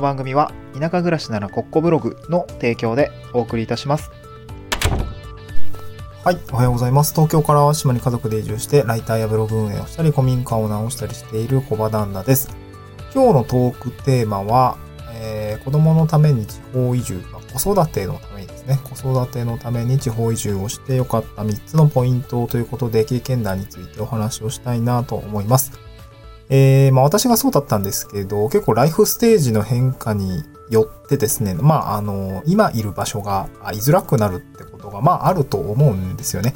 [0.00, 4.10] の番組は田舎暮らしならコッコブログの提供でお送りいたします。
[6.24, 7.12] はい、おはようございます。
[7.14, 12.54] 東京から島に家族で移住して、ライターやブログ運営をしたり、古民家を直したりしている小場旦那です。
[13.14, 14.76] 今日のトークテーマは、
[15.14, 25.89] えー子供のために地方移住、ま子育てのためにですね、子育てのために地方移住をしてよかった3つのポイントということで、経験談についてお話をしたいなと思います。
[26.50, 36.54] えー、まあ私がそうだったんですけど、結構ライフステージの変化によってですね、まああの、今いる場所が居づらくなるってことが、まああると思うんですよね。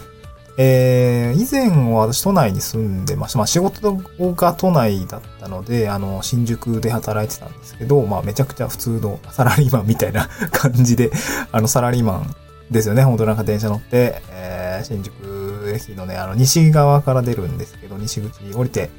[0.57, 3.39] えー、以前は私都内に住んでました。
[3.39, 3.97] まあ仕事
[4.35, 11.11] が都内だったので、あの、新宿で働いてたんですけど、まあめちゃくちゃ普通のサラリーマンみたいな感じで、
[11.51, 12.35] あの、サラリーマン
[12.71, 13.03] ですよね。
[13.03, 18.91] 本当なんか電車乗って、えー、新宿駅のね、あの、西側から出るんですけど、西口に降りて、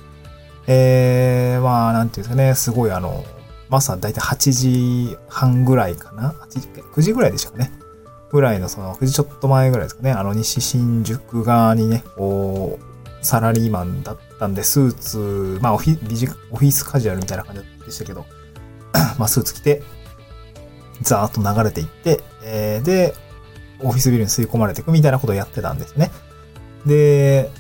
[0.68, 3.24] えー、まあ、なんていうんですかね、すごいあの、
[3.70, 7.72] 朝だいたい8時半ぐらいかな ?8 時、9時ぐらいでしたかね？
[8.32, 10.12] ぐらいの、その、9時ちょっと前ぐらいですかね？
[10.12, 18.26] あの、西新宿側にね、こう、サラリーマンだったんで、スーツ、まあ、オフィビジオフィスカジュアルみたいな感じでしたけど、
[19.18, 19.84] まあ、スーツ着て、
[21.02, 23.16] ザーッと流れていって、えーで、
[23.82, 26.12] オフィスビルに吸い込まれていくみたいなことをやってたんですね。
[26.86, 27.52] で、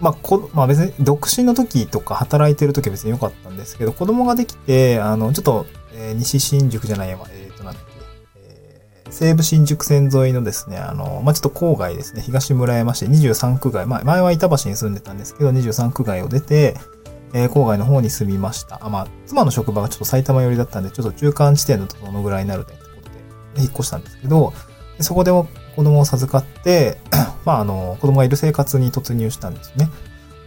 [0.00, 7.92] まあ、こ、まあ別に独身の時とか働いてる時は別に良かったんですけど、子供ができて、あの、ちょっと、えー西新宿じゃないや、えっ、と、なんだっけ、
[8.36, 16.76] えー西武新宿線沿いのですね、あの、まあ、ちょっと郊外ですね、東村山市23区外、まあ、前は板橋に住んでたんですけど、23区外を出て、
[17.32, 18.84] えー郊外の方に住みました。
[18.84, 24.52] あ、まあ、妻の職場がちょっと埼玉寄りだったんで、ちょっと中間地点だとどのぐらいになるねってことで、引っ越したんですけど、
[25.00, 26.98] そこでも子供を授かって、
[27.44, 29.88] まあ、あの、子供がいる生活に突入したんですね。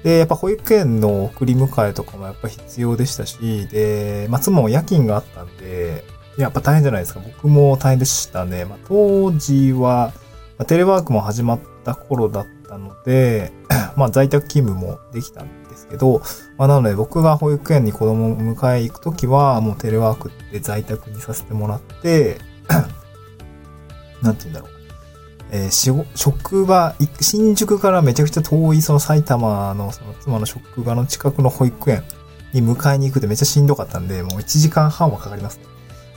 [0.04, 6.04] で、やっぱ保育園の送り迎えとかもやっぱ必要でしたし、で、まあ、妻も夜勤があったんで、
[6.38, 7.20] やっぱ大変じゃないですか。
[7.20, 8.66] 僕も大変でしたね。
[8.66, 10.14] まあ、当時は、
[10.58, 13.52] まあテレワークも始まった頃だったので、
[13.98, 16.22] まあ、在宅勤務もできたんですけど、
[16.58, 22.38] まあ、なので僕が保育園に子供を迎え行くときは、もうテレワークで在宅にさせてもらって、
[24.22, 24.77] なんて言うんだろう。
[25.52, 32.04] えーし職場、新宿からめちゃくちゃ遠いその埼玉のその妻の職場の近くの保育園
[32.54, 35.60] に迎えに行くってめっちゃしんどかったんで、もう1時間半はかかります。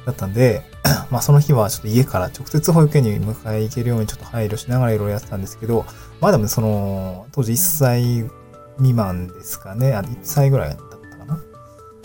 [0.06, 0.62] だったんで、
[1.10, 5.84] まあその日はちょっと家から直接保育園に迎え行けるようにちょっと配慮しながらいろいろやってたんですけど、
[6.20, 8.30] まあでもその、当時1歳
[8.76, 11.42] 未満ですかね、あ、1歳ぐらいだったかな。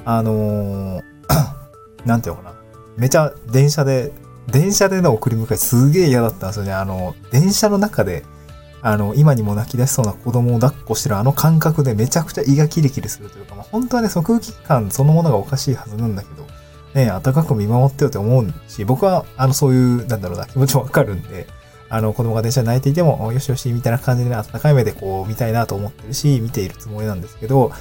[0.05, 1.01] あのー
[2.05, 2.55] なんていうのかな。
[2.97, 4.11] めちゃ電車で
[4.47, 6.73] 電車での送り迎えすげえ嫌だったんですよね。
[6.73, 8.23] あの、電車の中で、
[8.81, 16.45] あの、今にも泣き出しそうな子供を抱っこしてるあの感覚でめちゃくちゃ胃がキリキリするというか、まあ、本当はね、その空気感そのものがおかしいはずなんだけど、
[16.93, 21.47] ね、温かく見守ってよって思うし、僕は、あの、そういう、なんだろうな、気持ちもわかるんで、
[21.89, 27.71] あの、子供が電車で泣いていても、よしよし、みたいな感じでね、温かい目でこう、見たいなと思ってるし、見ているつもりなんですけど、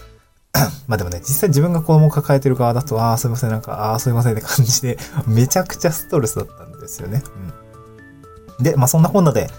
[0.87, 7.23] まあでもね、実際自分が子供を抱えてる側だと、ああ、すいません、なんか、ああ、すいませんって感じで、 めちゃくちゃストレスだったんですよね。
[8.59, 8.65] うん。
[8.65, 9.51] で、まあそんなこんなで、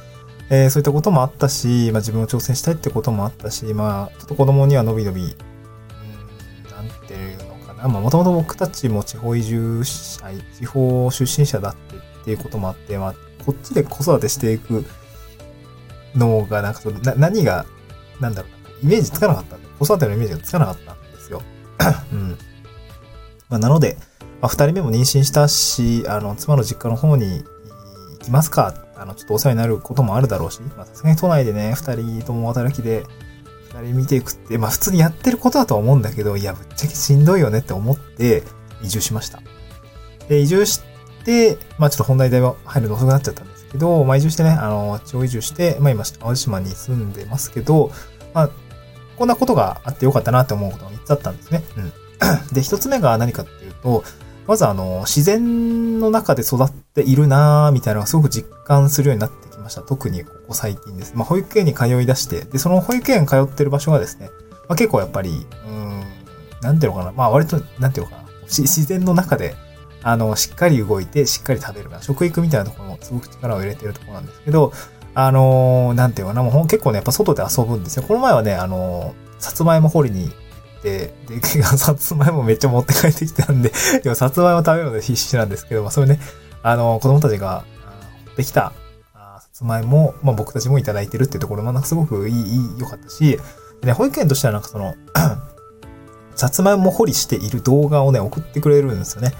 [0.49, 7.87] えーそういったこともあったし、まあ自分を挑戦したいってこともあったし、まあちょっと子供にはのびのび、うん、なんていうのかな。
[7.87, 10.21] まあもともと僕たちも地方移住者、
[10.57, 13.13] 地方出身者だってっていうこともあって、まあ
[13.45, 14.85] こっちで子育てしていく
[16.15, 17.65] のが、なんかその、な何が、
[18.19, 21.41] なんだろうな、イメージつかなかった、子育てのイメージがつかなかったんですよ。
[22.11, 22.37] うん。
[23.49, 23.97] まあ、なので、
[24.41, 27.43] まあ、二人目も妊娠したし、あの、妻の実家の方に
[28.19, 33.05] 行きますかあの、ちょっとお世話になることもあるだろうし、まあ、さすがに都内でね、二人とも働きで、
[33.73, 38.43] 二人見ていくって、まあ、普通にやってることだとは思うんだけど、いや、ぶっちゃけしんどいよねって思って、
[38.81, 39.41] 移住しました。
[40.29, 40.81] で、移住し
[41.23, 47.91] て、まあ、ちょっと本題で入るの遅くなっちゃったんですけど、まあ、移住してね、あの、地方移住して、まあ、今、淡路島に住んでますけど、
[48.33, 48.49] まあ、
[49.17, 51.63] こんなことがあってよかったなって思うことが3つあったんですね。
[51.77, 51.93] うん。
[52.53, 54.03] で、1つ目が何かっていうと、
[54.47, 59.81] まずあの、自然の中で育っているなぁ、みたいなのがすごく実感するようになってきました。
[59.81, 61.13] 特にここ最近です。
[61.15, 64.29] まあ、保育園に通い出して、で、その保育園通ってる場所がですね、
[64.67, 66.03] まあ、結構やっぱり、うーん、
[66.61, 67.11] なんていうのかな。
[67.11, 68.25] まあ、割と、なんていうのかな。
[68.47, 69.55] し自然の中で、
[70.03, 71.89] あの、しっかり動いて、しっかり食べる。
[72.01, 74.71] 食育みたいなところもすごく力を入れてるところなんですけど、
[75.15, 78.03] あのーなんていうかな、もう結構ね、やっぱ外で遊ぶんですよ。
[78.03, 83.71] この前はね、あのーさつまいも掘りに行って、で、 さつまいもめっちゃ持って帰ってきたんで、
[84.03, 86.19] 今さつまいも食べるので必死なんですけど、まあ、それね、
[86.63, 88.73] あのー子供たちが、あー掘ってきた、
[89.13, 93.39] あさつまいも、まあ、僕たちもいただいてるっていうところも、なんかすごくいい、いい、良かったし、
[93.81, 94.95] でね、保育園としてはなんかその、
[96.35, 99.33] さつまいも掘りしている動画をね、送ってくれるんですよね。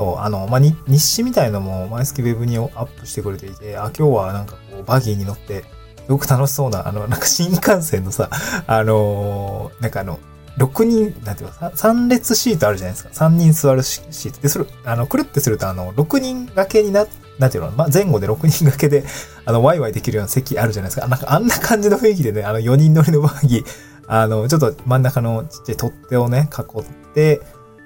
[0.00, 5.62] そそう、あの、まあ、日誌みたいのも毎月ウェブにアップしてくれていて、あ、今日はなんかこう、バギーに乗って、
[6.06, 8.30] すごく楽しそうな、あの、なんか新幹線のさ、
[8.66, 10.18] あのー、なんかあの、
[10.56, 13.10] 6人、なんていうか、3列シートあるじゃないですか。
[13.26, 14.40] 3人座るシート。
[14.40, 17.06] で、それ、あの、くるってすると、あの、6人掛けにな、
[17.38, 19.04] なんていうの、まあ、前後で6人掛けで、
[19.44, 21.06] あの、ワイワイできるような席あるじゃないですか。
[21.08, 23.64] なんか、あんな感じの雰囲気でね、あの、4人乗りのバギー、
[24.08, 27.42] あの、ちょっと真ん中のちっちゃい取っ手をね、囲って、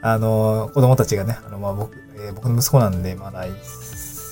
[0.07, 3.55] あの、子供たちがね、あの、まあ、僕、えー、僕の息子なんで、まだ1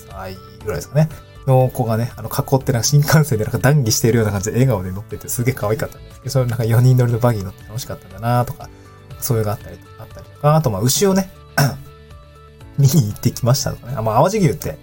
[0.09, 1.09] 歳ぐらいですかね。
[1.47, 8.69] の子がね、あの、囲ってなんか新幹線でなんか談義しているような感じで笑顔で乗っててすげえ可愛かったんですけど、それなんか4人乗りのバギー乗って楽しかったんだなとか、
[9.19, 11.31] そういうのがあったり、あったりとか、あとまあ牛をね、
[12.79, 13.95] 見に行ってきましたとかね。
[13.97, 14.79] あまあ、淡路牛って、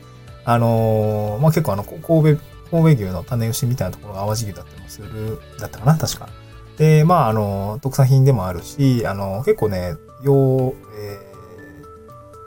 [0.46, 2.42] あのー、まあ結構あの、神戸、
[2.72, 6.30] 神戸牛の種牛みたいなところが淡路牛だったりもする、だったかな、確か。
[6.78, 11.28] で、まああの、特産品でもあるし、あの、結構ね、養、えー、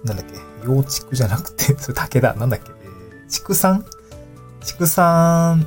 [0.05, 3.85] なんだっけ、養畜じゃなくて、 それ竹だ、なんだっけ、えー、畜産？
[4.65, 5.67] 畜産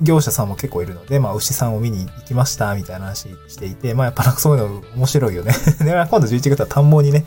[0.00, 5.52] 業者さんも結構いるので、まあ、牛さんを見に行きました、みたいな話していて、まあ、やっぱなんかそういうの面白いよね。
[5.80, 7.24] で、今度11月は田んぼにね、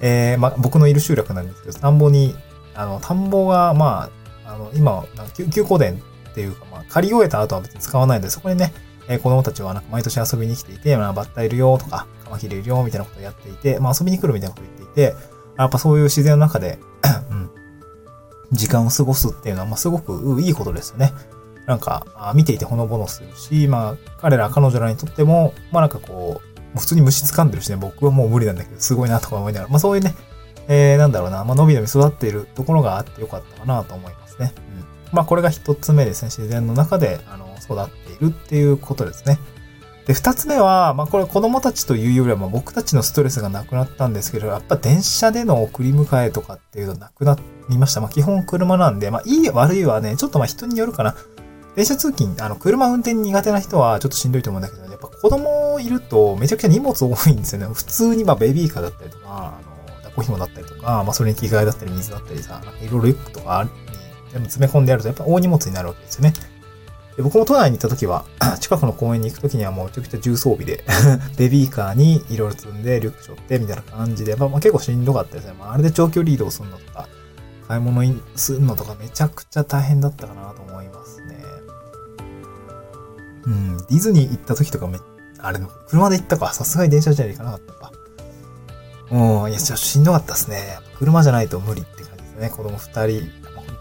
[0.00, 2.34] えー、まあ、僕のいる集落なんですけど、田んぼに、
[2.74, 4.08] あの、田んぼが、ま
[4.44, 5.04] あ、あの、今、
[5.34, 8.72] 休休校電っていうか、まあ、借り終えた後は別に使わないので、そこにね、
[9.08, 16.78] えー、子供たちはなんか毎年遊びに来ていて、まあ、バッタいるよとか、カマキリいるよみたいなことをやっていて、まあ、遊びに来るみたいなことを言っていて、やっぱそういう自然の中で
[17.30, 17.50] うん、
[18.52, 21.12] 時間を過ごすっていうのは、まあ、すごくいいことですよね。
[21.66, 26.40] なんか、見ていてほのぼのするし、まあ、彼ら、彼女らにとっても、まあなんかこ
[26.74, 30.14] う、普通に虫掴んでるしね、僕はもう無理なんだけど、すごいなとか思いながら、まあそういうね、
[30.68, 34.52] えー、なんだろうな、まあ、のびのび育っているところがあってよかったかなと思いますね。
[34.56, 34.84] うん。
[35.12, 36.30] まあこれが一つ目ですね。
[36.30, 39.38] 自然の中で、あの、育っているっていうことですね。
[40.06, 47.36] で、二つ目は、まあこれ子供たちというよりは、まあ僕たちのストレスがなくなったんですけど、やっぱ電車での送り迎えとかっていうのなくな
[47.68, 48.00] りました。
[48.00, 51.16] まあ基本車なんで、まあいい悪いはね、ちょっとまあ人によるかな。
[51.74, 57.74] 電車通勤、あの、車運転苦手な人はちょっとしんどいと思うんだけど、やっぱ子供いるとめちゃくちゃ荷物多いんですよね。
[57.74, 59.60] 普通にまあベビーカーだったりとか、あ
[59.90, 63.70] の、抱っこ紐だったりとか、まあそれに着替えだったり水だったりさ、いろいろリュックとかに
[64.32, 66.32] 全部詰め込んでやるとやっぱ大荷物になるわけですよね。
[67.16, 68.26] で僕も都内に行った時は、
[68.60, 70.84] 近くの公園に行く時にはもうめちゃくちゃ重装備で
[71.38, 75.54] ベビーカーにいろいろ積んで、リュック背負って、みたいな感じで、まあ、まあ、結構しんどかったですね。
[75.58, 77.08] まあ、あれで長距離移動するのとか、
[77.66, 81.36] 買い物するのとかめちゃくちゃ大変だったかなと思いますね。
[83.46, 84.98] うん、ディズニー行った時とかめ、
[85.38, 86.52] あれの、車で行ったか。
[86.52, 87.92] さすがに電車じゃ行かなかったか。
[89.10, 90.78] うん、いや、ちょっとしんどかったですね。
[90.98, 92.50] 車じゃないと無理って感じですね。
[92.50, 93.30] 子供二人、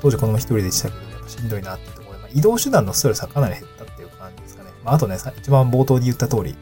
[0.02, 2.05] 当時子供一人でしたけど、やっぱしんどいなって、
[2.36, 4.70] 移動手段のストレスはかなり減ったっていう感じですかね。
[4.84, 6.56] まあ、あとね、一番冒頭に言った通り、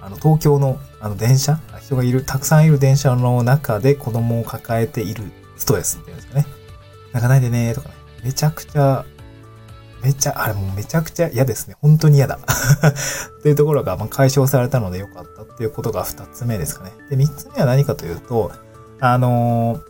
[0.00, 5.24] あの、東京の、あの、電車人がいる、たくさんいる電車の中で子供を抱えている
[5.56, 6.46] ストレスっていうんですかね。
[7.12, 7.94] 泣かないでねーとかね。
[8.22, 9.04] めちゃくちゃ
[10.02, 11.76] めちゃ、あれもうめちゃくちゃ嫌ですね。
[11.80, 12.38] 本当に嫌だ。
[13.40, 16.92] っていうところが、ま解消されたのでよかったっていうことが二つ目ですかね。
[17.10, 18.52] で、三つ目は何かというと、
[19.00, 19.80] あの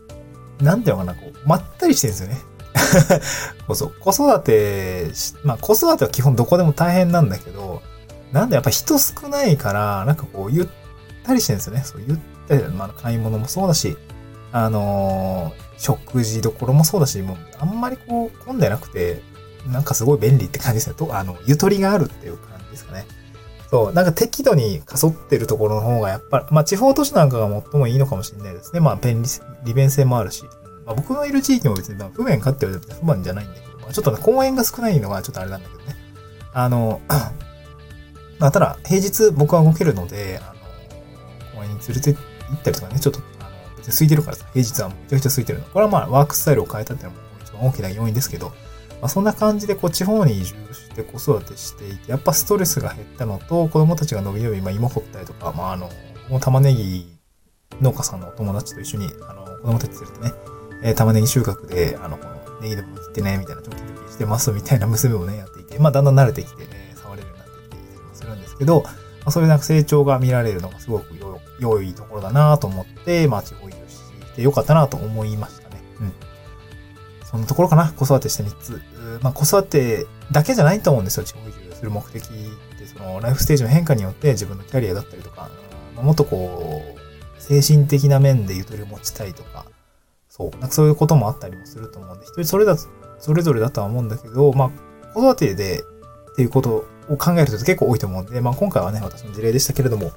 [0.59, 2.41] ー、なんていうのかな、こう、まったりしてるんですよね。
[3.67, 5.11] こそ子育て
[5.45, 7.83] まあ子育ては基本どこでも大変なんだけど、
[8.33, 10.67] なんでやっぱ人少ないから、なんかこう、ゆっ
[11.25, 11.83] たりしてるんですよね。
[11.85, 12.19] そう、ゆっ
[12.49, 13.97] たり、まあ買い物もそうだし、
[14.53, 19.23] あのー、食事どころもそうだし、もうあんまりこう混んでなくて、
[19.71, 20.95] なんかすごい便利って感じですね。
[20.95, 23.07] と、あの、ゆとりがあるっていう感じですかね。
[23.71, 28.81] そう、なんか適度にかそってるところの方がやっぱ、まあ地方都市なんかが最もいいのかもしれないですね。
[28.81, 29.29] まあ便利、
[29.65, 30.45] 利便性もあるし。
[30.87, 35.97] まあ僕のいる地域も別にまあ不便かって言われて不満じゃないんだけど、まあちょっとね、公園が少ないのがちょっとあれなんだけどね。
[36.55, 37.01] あの、
[38.39, 42.19] まあただ、平日僕は動けるので、あの、公園に連れて行
[42.55, 45.65] ったりとかね、ちょっと、あの、別に空いてるからさ、平日はめちゃくちゃ空いてるの。
[45.67, 48.53] これはまあワークスタイルを変えたっていうのも一番大きな要因ですけど、
[49.01, 55.91] まあ、そんな感じでこう地方に移住して子育てしていて、やっぱストレスが減ったのと、子供たちが伸び伸び、まあ、芋掘ったりとか、まあ、あの、
[56.29, 57.17] もう玉ねぎ
[57.81, 68.91] 農家さんのお友達と一緒に、あの、子供たち連れてね、えー、玉ねぎ収穫で、あの、このネギでも切ってね、みたいな、ちょっとしてますみたいな娘をね、やっていて、まあ、だんだん慣れてきて、ね、触れるようになってきていたりもするんですけど、ま
[69.27, 71.07] あ、そういうなんか成長が見られるのがすごく
[71.59, 75.83] 良いところだなと思って、まあ、地方移住してよかったなと思いましたね。
[76.01, 76.13] うん。
[77.25, 77.93] そんなところかな。
[77.93, 78.83] 子育てして3つ。
[79.23, 81.25] まあ、子育てだけじゃないと思うんですよ。
[81.25, 82.27] 地方移住する目的っ
[82.79, 85.49] て、その、ライフステージの変化によって自分のキャリアだったりとか、
[85.97, 89.65] まあもっとこう、精神的な面でゆとりを持ちたいとか、
[90.37, 92.83] そう、なんかそういうこともあったりもすると思うんで、一人それだと、
[93.19, 95.83] それぞれだとは思うんだけど、まあ、子育てで
[96.33, 100.13] っていうことを考えると結構多いと思うんで、まあ今回はね、私の事例でしたけれども、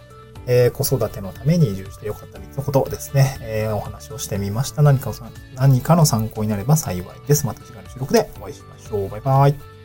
[0.48, 4.82] えー、子育てのために移住してよかった3つのことですね、えー、お話をしてみました。
[4.82, 5.14] 何か
[5.56, 7.46] 何かの参考になれば幸いです。
[7.46, 9.10] また次回の収録でお会いしましょう。
[9.10, 9.78] バイバイ。